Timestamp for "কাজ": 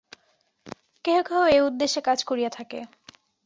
2.01-2.19